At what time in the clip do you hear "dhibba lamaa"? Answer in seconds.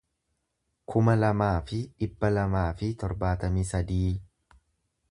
2.05-2.67